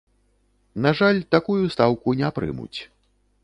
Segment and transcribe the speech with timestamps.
[0.85, 2.79] На жаль, такую стаўку не прымуць.